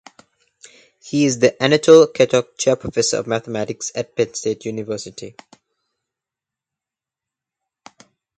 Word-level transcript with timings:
He 1.03 1.25
is 1.27 1.37
the 1.37 1.61
Anatole 1.61 2.07
Katok 2.07 2.57
Chair 2.57 2.75
professor 2.75 3.17
of 3.17 3.27
mathematics 3.27 3.91
at 3.93 4.15
Penn 4.15 4.33
State 4.33 4.65
University. 4.65 5.35